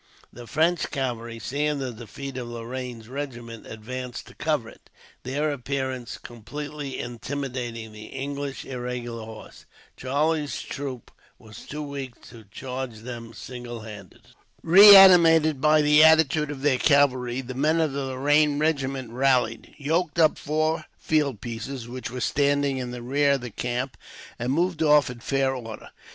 The 0.33 0.47
French 0.47 0.89
cavalry, 0.89 1.37
seeing 1.37 1.77
the 1.77 1.91
defeat 1.93 2.35
of 2.35 2.47
Lorraine's 2.47 3.07
regiment, 3.07 3.67
advanced 3.67 4.25
to 4.25 4.33
cover 4.33 4.67
it, 4.69 4.89
their 5.21 5.51
appearance 5.51 6.17
completely 6.17 6.97
intimidating 6.97 7.91
the 7.91 8.05
English 8.05 8.65
irregular 8.65 9.23
horse. 9.23 9.65
Charlie's 9.95 10.59
troop 10.63 11.11
were 11.37 11.53
too 11.53 11.83
weak 11.83 12.19
to 12.29 12.45
charge 12.49 13.01
them 13.01 13.31
single 13.33 13.81
handed. 13.81 14.21
Reanimated 14.63 15.61
by 15.61 15.83
the 15.83 16.03
attitude 16.03 16.49
of 16.49 16.63
their 16.63 16.79
cavalry, 16.79 17.41
the 17.41 17.53
men 17.53 17.79
of 17.79 17.93
the 17.93 18.05
Lorraine 18.05 18.57
regiment 18.57 19.11
rallied, 19.11 19.75
yoked 19.77 20.17
up 20.17 20.39
four 20.39 20.85
field 20.97 21.41
pieces 21.41 21.87
which 21.87 22.09
were 22.09 22.21
standing 22.21 22.79
in 22.79 22.89
the 22.89 23.03
rear 23.03 23.33
of 23.33 23.41
the 23.41 23.51
camp, 23.51 23.95
and 24.39 24.51
moved 24.51 24.81
off 24.81 25.11
in 25.11 25.19
fair 25.19 25.53
order. 25.53 25.91